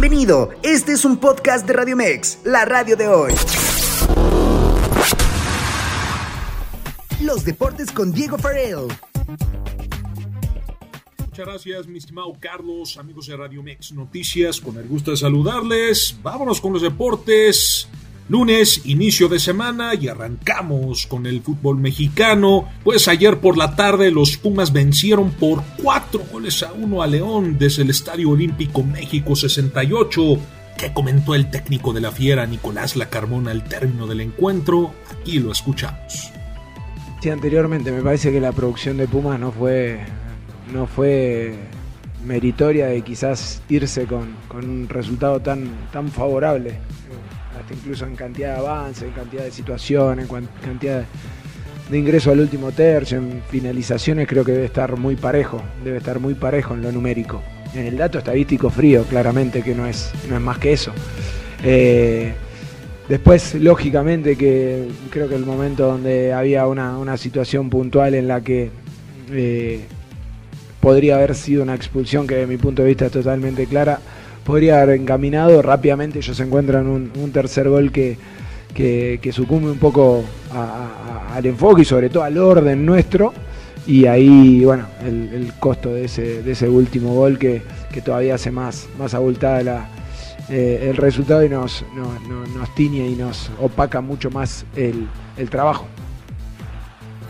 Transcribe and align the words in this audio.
Bienvenido, 0.00 0.50
este 0.62 0.92
es 0.92 1.04
un 1.04 1.16
podcast 1.16 1.66
de 1.66 1.72
Radio 1.72 1.96
Mex, 1.96 2.38
la 2.44 2.64
radio 2.64 2.96
de 2.96 3.08
hoy. 3.08 3.32
Los 7.20 7.44
deportes 7.44 7.90
con 7.90 8.12
Diego 8.12 8.38
Farrell. 8.38 8.86
Muchas 11.18 11.46
gracias, 11.46 11.88
mi 11.88 11.98
estimado 11.98 12.32
Carlos, 12.38 12.96
amigos 12.96 13.26
de 13.26 13.36
Radio 13.36 13.60
Mex 13.60 13.90
Noticias, 13.90 14.60
con 14.60 14.76
el 14.76 14.86
gusto 14.86 15.10
de 15.10 15.16
saludarles. 15.16 16.16
Vámonos 16.22 16.60
con 16.60 16.74
los 16.74 16.82
deportes. 16.82 17.87
Lunes, 18.28 18.82
inicio 18.84 19.26
de 19.28 19.38
semana 19.38 19.94
y 19.94 20.06
arrancamos 20.06 21.06
con 21.06 21.24
el 21.24 21.40
fútbol 21.40 21.78
mexicano. 21.78 22.68
Pues 22.84 23.08
ayer 23.08 23.40
por 23.40 23.56
la 23.56 23.74
tarde 23.74 24.10
los 24.10 24.36
Pumas 24.36 24.70
vencieron 24.70 25.30
por 25.30 25.62
cuatro 25.82 26.20
goles 26.30 26.62
a 26.62 26.72
uno 26.74 27.02
a 27.02 27.06
León 27.06 27.56
desde 27.58 27.84
el 27.84 27.90
Estadio 27.90 28.28
Olímpico 28.28 28.82
México 28.82 29.34
68. 29.34 30.38
¿Qué 30.76 30.92
comentó 30.92 31.34
el 31.34 31.50
técnico 31.50 31.94
de 31.94 32.02
la 32.02 32.12
Fiera, 32.12 32.44
Nicolás 32.44 32.96
Lacarmona, 32.96 33.50
al 33.50 33.64
término 33.64 34.06
del 34.06 34.20
encuentro? 34.20 34.92
Aquí 35.10 35.38
lo 35.38 35.50
escuchamos. 35.50 36.30
Sí, 37.22 37.30
anteriormente 37.30 37.90
me 37.90 38.02
parece 38.02 38.30
que 38.30 38.42
la 38.42 38.52
producción 38.52 38.98
de 38.98 39.08
Pumas 39.08 39.40
no 39.40 39.52
fue, 39.52 40.00
no 40.70 40.86
fue 40.86 41.56
meritoria 42.24 42.86
de 42.86 43.02
quizás 43.02 43.62
irse 43.68 44.06
con, 44.06 44.34
con 44.48 44.68
un 44.68 44.88
resultado 44.88 45.40
tan, 45.40 45.68
tan 45.92 46.08
favorable 46.08 46.78
incluso 47.74 48.06
en 48.06 48.16
cantidad 48.16 48.54
de 48.54 48.58
avance, 48.58 49.06
en 49.06 49.12
cantidad 49.12 49.44
de 49.44 49.50
situaciones, 49.50 50.28
en 50.30 50.48
cantidad 50.64 51.04
de 51.90 51.98
ingreso 51.98 52.30
al 52.30 52.40
último 52.40 52.72
tercio, 52.72 53.18
en 53.18 53.42
finalizaciones, 53.48 54.26
creo 54.26 54.44
que 54.44 54.52
debe 54.52 54.66
estar 54.66 54.96
muy 54.96 55.16
parejo, 55.16 55.62
debe 55.84 55.98
estar 55.98 56.20
muy 56.20 56.34
parejo 56.34 56.74
en 56.74 56.82
lo 56.82 56.92
numérico. 56.92 57.42
En 57.74 57.86
el 57.86 57.96
dato 57.96 58.18
estadístico 58.18 58.70
frío, 58.70 59.04
claramente 59.04 59.62
que 59.62 59.74
no 59.74 59.86
es, 59.86 60.10
no 60.28 60.36
es 60.36 60.42
más 60.42 60.58
que 60.58 60.72
eso. 60.72 60.92
Eh, 61.62 62.32
después, 63.08 63.54
lógicamente, 63.54 64.36
que 64.36 64.88
creo 65.10 65.28
que 65.28 65.34
el 65.34 65.44
momento 65.44 65.86
donde 65.86 66.32
había 66.32 66.66
una, 66.66 67.16
situación 67.16 67.68
puntual 67.68 68.14
en 68.14 68.28
la 68.28 68.40
que 68.40 68.70
eh, 69.30 69.86
podría 70.80 71.16
haber 71.16 71.34
sido 71.34 71.62
una 71.62 71.74
expulsión 71.74 72.26
que 72.26 72.36
desde 72.36 72.46
mi 72.46 72.56
punto 72.56 72.82
de 72.82 72.88
vista 72.88 73.06
es 73.06 73.12
totalmente 73.12 73.66
clara, 73.66 74.00
podría 74.44 74.82
haber 74.82 75.00
encaminado. 75.00 75.60
Rápidamente 75.62 76.18
ellos 76.18 76.38
encuentran 76.40 76.86
un, 76.86 77.12
un 77.16 77.32
tercer 77.32 77.68
gol 77.68 77.92
que, 77.92 78.16
que, 78.74 79.32
sucumbe 79.32 79.70
un 79.70 79.78
poco 79.78 80.24
al 81.34 81.44
enfoque 81.44 81.82
y 81.82 81.84
sobre 81.84 82.08
todo 82.08 82.22
al 82.22 82.38
orden 82.38 82.84
nuestro. 82.84 83.32
Y 83.86 84.06
ahí, 84.06 84.64
bueno, 84.64 84.86
el, 85.04 85.52
costo 85.58 85.94
de 85.94 86.04
ese, 86.04 86.42
de 86.42 86.52
ese 86.52 86.68
último 86.68 87.14
gol 87.14 87.38
que, 87.38 87.62
todavía 88.04 88.36
hace 88.36 88.52
más, 88.52 88.86
más 88.96 89.12
abultada 89.12 89.62
la, 89.64 89.88
eh, 90.48 90.86
el 90.90 90.96
resultado 90.96 91.44
y 91.44 91.48
nos, 91.48 91.84
nos, 91.96 92.48
nos, 92.54 92.74
tiñe 92.76 93.08
y 93.08 93.16
nos 93.16 93.50
opaca 93.60 94.00
mucho 94.00 94.30
más 94.30 94.64
el, 94.76 95.08
el 95.36 95.50
trabajo. 95.50 95.86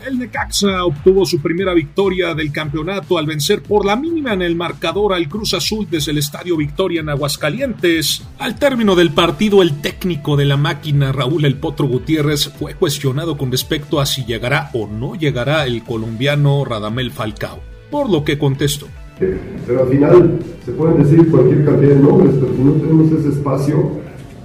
El 0.05 0.17
Necaxa 0.17 0.85
obtuvo 0.85 1.25
su 1.25 1.41
primera 1.41 1.73
victoria 1.73 2.33
del 2.33 2.51
campeonato 2.51 3.17
al 3.17 3.25
vencer 3.25 3.61
por 3.61 3.85
la 3.85 3.95
mínima 3.95 4.33
en 4.33 4.41
el 4.41 4.55
marcador 4.55 5.13
al 5.13 5.27
Cruz 5.27 5.53
Azul 5.53 5.87
desde 5.89 6.11
el 6.11 6.17
Estadio 6.17 6.55
Victoria 6.57 7.01
en 7.01 7.09
Aguascalientes. 7.09 8.23
Al 8.39 8.57
término 8.57 8.95
del 8.95 9.11
partido, 9.11 9.61
el 9.61 9.81
técnico 9.81 10.37
de 10.37 10.45
la 10.45 10.57
máquina, 10.57 11.11
Raúl 11.11 11.45
El 11.45 11.55
Potro 11.55 11.87
Gutiérrez, 11.87 12.49
fue 12.49 12.75
cuestionado 12.75 13.37
con 13.37 13.51
respecto 13.51 13.99
a 13.99 14.05
si 14.05 14.25
llegará 14.25 14.69
o 14.73 14.87
no 14.87 15.15
llegará 15.15 15.65
el 15.65 15.83
colombiano 15.83 16.63
Radamel 16.65 17.11
Falcao, 17.11 17.59
por 17.91 18.09
lo 18.09 18.23
que 18.23 18.37
contestó. 18.37 18.87
Pero 19.19 19.83
al 19.83 19.89
final 19.89 20.39
se 20.65 20.71
pueden 20.71 21.03
decir 21.03 21.29
cualquier 21.29 21.65
cantidad 21.65 21.89
de 21.89 21.99
nombres, 21.99 22.35
pero 22.39 22.55
si 22.55 22.61
no 22.61 22.71
tenemos 22.73 23.11
ese 23.11 23.29
espacio 23.29 23.99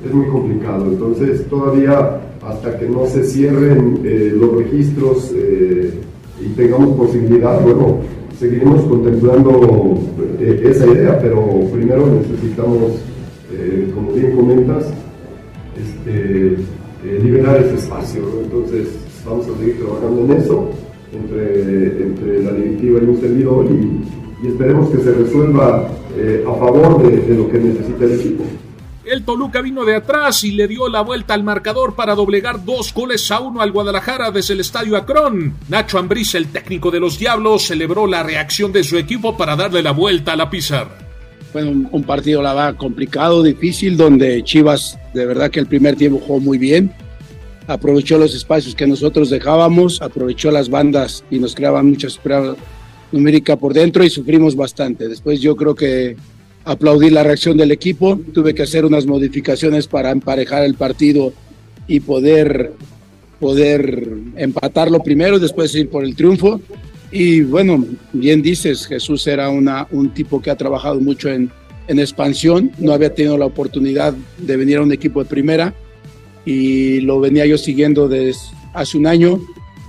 es 0.05 0.13
muy 0.13 0.27
complicado. 0.27 0.87
Entonces 0.87 1.47
todavía 1.49 2.21
hasta 2.43 2.79
que 2.79 2.89
no 2.89 3.07
se 3.07 3.25
cierren 3.25 4.01
eh, 4.05 4.35
los 4.39 4.57
registros 4.57 5.33
eh, 5.35 5.93
y 6.41 6.49
tengamos 6.55 6.97
posibilidad, 6.97 7.61
bueno, 7.63 7.99
seguiremos 8.39 8.83
contemplando 8.83 9.99
eh, 10.41 10.63
esa 10.65 10.87
idea, 10.87 11.19
pero 11.21 11.61
primero 11.73 12.07
necesitamos, 12.07 13.01
como 13.95 14.13
bien 14.13 14.37
comentas, 14.37 14.93
este, 15.79 16.57
liberar 17.23 17.63
ese 17.63 17.77
espacio. 17.77 18.23
Entonces 18.43 18.89
vamos 19.25 19.47
a 19.47 19.59
seguir 19.59 19.79
trabajando 19.79 20.25
en 20.25 20.41
eso 20.41 20.71
entre, 21.13 22.03
entre 22.03 22.43
la 22.43 22.53
directiva 22.53 22.99
y 23.01 23.05
un 23.05 23.21
servidor 23.21 23.67
y, 23.71 24.49
esperemos 24.49 24.91
que 24.91 24.99
se 24.99 25.11
resuelva 25.13 25.89
a 26.47 26.55
favor 26.57 27.03
de 27.03 27.35
lo 27.35 27.49
que 27.49 27.59
necesita 27.59 28.05
el 28.05 28.13
equipo. 28.13 28.45
El 29.05 29.23
Toluca 29.23 29.61
vino 29.61 29.85
de 29.85 29.97
atrás 29.97 30.45
y 30.45 30.53
le 30.53 30.67
dio 30.67 30.89
la 30.89 31.03
vuelta 31.03 31.35
al 31.35 31.45
marcador 31.45 31.95
para 31.95 32.15
doblegar 32.15 32.65
dos 32.65 32.95
goles 32.95 33.31
a 33.31 33.39
uno 33.41 33.61
al 33.61 33.71
Guadalajara 33.71 34.31
desde 34.31 34.55
el 34.55 34.61
Estadio 34.61 34.97
Acron. 34.97 35.55
Nacho 35.69 35.99
Ambriz, 35.99 36.35
el 36.35 36.49
técnico 36.49 36.91
de 36.91 37.01
los 37.01 37.19
Diablos, 37.19 37.67
celebró 37.67 38.07
la 38.07 38.23
reacción 38.23 38.73
de 38.73 38.83
su 38.83 38.97
equipo 38.97 39.37
para 39.37 39.57
darle 39.57 39.83
la 39.83 39.91
vuelta 39.91 40.33
a 40.33 40.37
la 40.37 40.49
pizarra. 40.49 40.97
Fue 41.53 41.65
un, 41.65 42.05
partido, 42.05 42.41
la 42.41 42.55
verdad, 42.55 42.77
complicado, 42.77 43.43
difícil, 43.43 43.99
donde 43.99 44.43
Chivas, 44.43 44.99
de 45.13 45.27
verdad 45.27 45.51
que 45.51 45.61
el 45.61 45.67
primer 45.67 45.97
tiempo 45.97 46.23
jugó 46.27 46.41
muy 46.41 46.57
bien. 46.57 46.91
Aprovechó 47.67 48.17
los 48.17 48.35
espacios 48.35 48.75
que 48.75 48.87
nosotros 48.87 49.29
dejábamos, 49.29 50.01
aprovechó 50.01 50.51
las 50.51 50.71
bandas 50.71 51.25
y 51.31 51.39
nos 51.39 51.55
creaban 51.55 51.91
muchas 51.91 52.17
pruebas 52.17 52.57
numérica 53.13 53.57
por 53.57 53.75
dentro 53.75 54.03
y 54.03 54.11
sufrimos 54.11 54.57
bastante. 54.57 55.09
Después 55.09 55.41
yo 55.41 55.55
creo 55.55 55.75
que 55.75 56.17
aplaudí 56.65 57.11
la 57.11 57.23
reacción 57.23 57.57
del 57.57 57.71
equipo, 57.71 58.19
tuve 58.33 58.55
que 58.55 58.63
hacer 58.63 58.85
unas 58.85 59.07
modificaciones 59.07 59.87
para 59.87 60.11
emparejar 60.11 60.65
el 60.65 60.75
partido 60.75 61.33
y 61.87 62.01
poder, 62.01 62.73
poder 63.39 64.09
empatarlo 64.37 65.03
primero, 65.03 65.39
después 65.39 65.75
ir 65.75 65.89
por 65.89 66.05
el 66.05 66.17
triunfo. 66.17 66.61
Y 67.11 67.43
bueno, 67.43 67.85
bien 68.13 68.43
dices, 68.43 68.87
Jesús 68.87 69.27
era 69.27 69.49
una, 69.51 69.87
un 69.91 70.13
tipo 70.13 70.41
que 70.41 70.51
ha 70.51 70.57
trabajado 70.57 71.01
mucho 71.01 71.29
en, 71.29 71.51
en 71.87 71.99
expansión, 71.99 72.73
no 72.79 72.93
había 72.93 73.15
tenido 73.15 73.37
la 73.37 73.47
oportunidad 73.47 74.15
de 74.39 74.57
venir 74.57 74.79
a 74.79 74.83
un 74.83 74.93
equipo 74.93 75.23
de 75.23 75.29
primera 75.29 75.75
y 76.45 77.01
lo 77.01 77.21
venía 77.21 77.47
yo 77.47 77.59
siguiendo 77.59 78.09
desde 78.09 78.41
hace 78.73 78.99
un 78.99 79.07
año. 79.07 79.41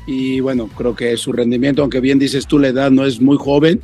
Y 0.07 0.39
bueno, 0.39 0.69
creo 0.77 0.95
que 0.95 1.17
su 1.17 1.31
rendimiento, 1.31 1.81
aunque 1.81 1.99
bien 1.99 2.19
dices 2.19 2.45
tú, 2.45 2.59
la 2.59 2.67
edad 2.67 2.91
no 2.91 3.05
es 3.05 3.19
muy 3.19 3.37
joven, 3.37 3.81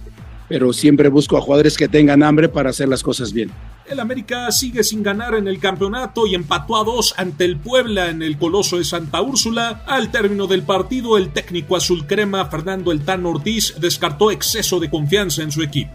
pero 0.51 0.73
siempre 0.73 1.07
busco 1.07 1.37
a 1.37 1.41
jugadores 1.41 1.77
que 1.77 1.87
tengan 1.87 2.21
hambre 2.23 2.49
para 2.49 2.71
hacer 2.71 2.89
las 2.89 3.01
cosas 3.01 3.31
bien. 3.31 3.49
El 3.89 4.01
América 4.01 4.51
sigue 4.51 4.83
sin 4.83 5.01
ganar 5.01 5.33
en 5.35 5.47
el 5.47 5.59
campeonato 5.59 6.27
y 6.27 6.35
empató 6.35 6.75
a 6.75 6.83
dos 6.83 7.13
ante 7.15 7.45
el 7.45 7.55
Puebla 7.55 8.09
en 8.09 8.21
el 8.21 8.37
Coloso 8.37 8.77
de 8.77 8.83
Santa 8.83 9.21
Úrsula. 9.21 9.83
Al 9.87 10.11
término 10.11 10.47
del 10.47 10.63
partido, 10.63 11.17
el 11.17 11.29
técnico 11.29 11.77
azul 11.77 12.05
crema 12.05 12.45
Fernando 12.47 12.91
El 12.91 12.99
Tan 13.05 13.25
Ortiz 13.25 13.75
descartó 13.79 14.29
exceso 14.29 14.81
de 14.81 14.89
confianza 14.89 15.41
en 15.41 15.53
su 15.53 15.61
equipo. 15.61 15.93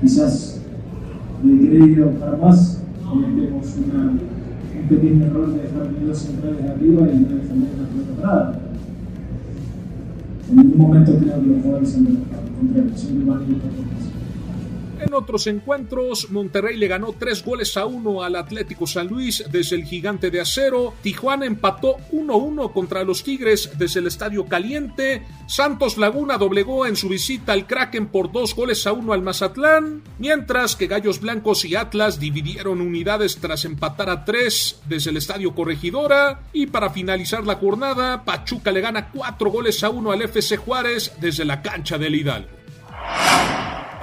quizás 0.00 0.62
de 1.42 2.06
para 2.18 2.36
más, 2.38 2.82
una 3.12 4.30
un 4.90 4.96
pequeño 4.96 5.26
error 5.26 5.54
de 5.54 5.62
dejar 5.62 5.88
dos 6.04 6.18
centrales 6.18 6.64
arriba 6.64 7.08
y 7.12 7.18
no 7.20 7.36
defender 7.36 7.70
la 7.78 7.86
pelota 7.88 8.20
parada. 8.20 8.60
En 10.50 10.56
ningún 10.56 10.78
momento 10.78 11.16
creo 11.16 11.40
que 11.40 11.46
los 11.46 11.62
jugadores 11.62 11.90
son 11.90 12.06
contrarios, 12.58 13.00
siempre 13.00 13.24
van 13.30 13.42
a 13.42 13.46
en 15.02 15.14
otros 15.14 15.46
encuentros, 15.46 16.30
Monterrey 16.30 16.76
le 16.76 16.88
ganó 16.88 17.14
tres 17.18 17.44
goles 17.44 17.76
a 17.76 17.86
uno 17.86 18.22
al 18.22 18.36
Atlético 18.36 18.86
San 18.86 19.08
Luis 19.08 19.44
desde 19.50 19.76
el 19.76 19.84
Gigante 19.84 20.30
de 20.30 20.40
Acero. 20.40 20.94
Tijuana 21.02 21.46
empató 21.46 21.96
1-1 22.12 22.72
contra 22.72 23.04
los 23.04 23.22
Tigres 23.22 23.70
desde 23.78 24.00
el 24.00 24.06
Estadio 24.06 24.46
Caliente. 24.46 25.26
Santos 25.46 25.98
Laguna 25.98 26.38
doblegó 26.38 26.86
en 26.86 26.96
su 26.96 27.08
visita 27.08 27.52
al 27.52 27.66
Kraken 27.66 28.08
por 28.08 28.30
dos 28.30 28.54
goles 28.54 28.86
a 28.86 28.92
uno 28.92 29.12
al 29.12 29.22
Mazatlán. 29.22 30.02
Mientras 30.18 30.76
que 30.76 30.86
Gallos 30.86 31.20
Blancos 31.20 31.64
y 31.64 31.74
Atlas 31.74 32.20
dividieron 32.20 32.80
unidades 32.80 33.38
tras 33.38 33.64
empatar 33.64 34.10
a 34.10 34.24
tres 34.24 34.80
desde 34.86 35.10
el 35.10 35.16
Estadio 35.16 35.54
Corregidora. 35.54 36.42
Y 36.52 36.66
para 36.66 36.90
finalizar 36.90 37.44
la 37.46 37.56
jornada, 37.56 38.24
Pachuca 38.24 38.70
le 38.72 38.80
gana 38.80 39.10
cuatro 39.10 39.50
goles 39.50 39.82
a 39.82 39.90
uno 39.90 40.12
al 40.12 40.22
FC 40.22 40.56
Juárez 40.56 41.12
desde 41.20 41.44
la 41.44 41.62
cancha 41.62 41.98
del 41.98 42.14
Hidalgo. 42.14 42.59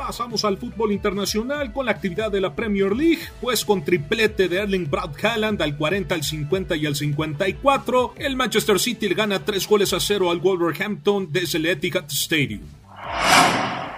Pasamos 0.08 0.46
al 0.46 0.58
fútbol 0.58 0.94
internacional 0.94 1.74
con 1.74 1.86
la 1.86 1.92
actividad 1.92 2.32
de 2.32 2.40
la 2.40 2.56
Premier 2.56 2.96
League, 2.96 3.24
pues 3.42 3.66
con 3.66 3.84
triplete 3.84 4.48
de 4.48 4.60
Erling 4.60 4.90
Braut 4.90 5.22
Haaland 5.22 5.62
al 5.62 5.76
40, 5.76 6.16
al 6.16 6.24
50 6.24 6.78
y 6.78 6.86
al 6.86 6.96
54, 6.96 8.14
el 8.16 8.38
Manchester 8.38 8.80
City 8.80 9.10
le 9.10 9.16
gana 9.16 9.44
3 9.44 9.68
goles 9.68 9.92
a 9.92 10.00
0 10.00 10.32
al 10.32 10.40
Wolverhampton 10.40 11.28
desde 11.30 11.58
el 11.58 11.66
Etihad 11.66 12.06
Stadium. 12.08 12.62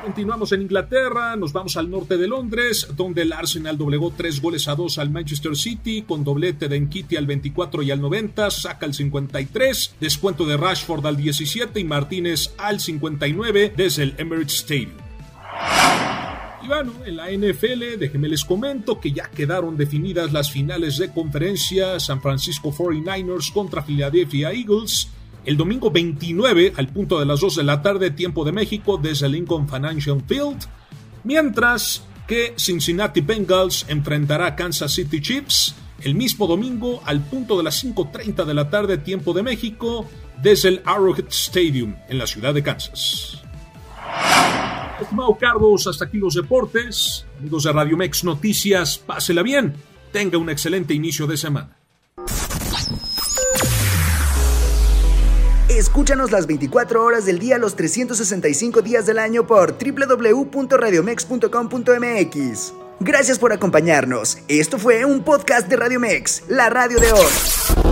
Continuamos 0.02 0.52
en 0.52 0.64
Inglaterra, 0.64 1.36
nos 1.36 1.54
vamos 1.54 1.78
al 1.78 1.92
norte 1.92 2.18
de 2.18 2.28
Londres, 2.28 2.88
donde 2.96 3.22
el 3.22 3.32
Arsenal 3.32 3.78
doblegó 3.78 4.12
tres 4.12 4.42
goles 4.42 4.68
a 4.68 4.74
dos 4.74 4.98
al 4.98 5.12
Manchester 5.12 5.56
City, 5.56 6.02
con 6.02 6.24
doblete 6.24 6.68
de 6.68 6.80
Nkiti 6.80 7.18
al 7.18 7.28
24 7.28 7.84
y 7.84 7.92
al 7.92 8.02
90, 8.02 8.50
saca 8.50 8.88
al 8.88 8.96
53, 8.96 9.98
descuento 10.00 10.48
de 10.48 10.58
Rashford 10.58 11.06
al 11.06 11.18
17 11.18 11.80
y 11.80 11.84
Martínez 11.84 12.56
al 12.58 12.80
59 12.80 13.74
desde 13.78 14.02
el 14.02 14.16
Emirates 14.18 14.56
Stadium. 14.56 15.09
Y 16.62 16.68
bueno, 16.68 16.92
en 17.06 17.16
la 17.16 17.32
NFL, 17.32 17.98
déjenme 17.98 18.28
les 18.28 18.44
comento 18.44 19.00
que 19.00 19.12
ya 19.12 19.30
quedaron 19.30 19.78
definidas 19.78 20.34
las 20.34 20.52
finales 20.52 20.98
de 20.98 21.12
conferencia 21.12 22.00
San 22.00 22.22
Francisco 22.22 22.72
49ers 22.72 23.54
contra 23.54 23.84
Philadelphia 23.84 24.52
Eagles 24.52 25.10
el 25.46 25.58
domingo 25.58 25.90
29 25.90 26.74
al 26.76 26.88
punto 26.90 27.20
de 27.20 27.26
las 27.26 27.40
2 27.40 27.58
de 27.58 27.64
la 27.64 27.82
tarde 27.82 28.12
tiempo 28.12 28.44
de 28.46 28.52
México 28.52 29.00
desde 29.02 29.30
Lincoln 29.30 29.68
Financial 29.68 30.22
Field, 30.28 30.66
mientras 31.24 32.04
que 32.28 32.54
Cincinnati 32.58 33.22
Bengals 33.22 33.86
enfrentará 33.88 34.48
a 34.48 34.56
Kansas 34.56 34.94
City 34.94 35.22
Chiefs 35.22 35.76
el 36.02 36.16
mismo 36.16 36.46
domingo 36.46 37.02
al 37.06 37.22
punto 37.22 37.58
de 37.58 37.64
las 37.64 37.84
5.30 37.84 38.46
de 38.46 38.54
la 38.54 38.70
tarde 38.70 38.98
tiempo 38.98 39.34
de 39.34 39.44
México 39.44 40.08
desde 40.42 40.70
el 40.70 40.82
Arrowhead 40.86 41.28
Stadium 41.30 41.96
en 42.08 42.18
la 42.18 42.28
ciudad 42.28 42.54
de 42.54 42.64
Kansas. 42.64 43.39
Estimado 45.02 45.38
Carlos, 45.40 45.88
hasta 45.88 46.06
aquí 46.06 46.18
los 46.18 46.36
deportes. 46.36 47.26
Amigos 47.40 47.64
de 47.64 47.74
Radio 47.74 47.98
Mex 47.98 48.24
Noticias, 48.24 48.98
pásela 48.98 49.44
bien. 49.44 49.76
Tenga 50.12 50.38
un 50.38 50.50
excelente 50.50 50.94
inicio 50.94 51.28
de 51.28 51.38
semana. 51.38 51.78
Escúchanos 55.70 56.32
las 56.32 56.48
24 56.48 57.02
horas 57.04 57.26
del 57.26 57.40
día, 57.40 57.58
los 57.58 57.76
365 57.76 58.82
días 58.82 59.06
del 59.06 59.20
año 59.20 59.46
por 59.48 59.78
www.radiomex.com.mx. 59.78 62.74
Gracias 63.00 63.40
por 63.40 63.54
acompañarnos. 63.54 64.40
Esto 64.50 64.78
fue 64.78 65.06
un 65.06 65.24
podcast 65.24 65.70
de 65.70 65.78
Radio 65.78 66.02
Mex, 66.02 66.44
la 66.50 66.70
radio 66.70 67.00
de 67.00 67.14
hoy. 67.14 67.89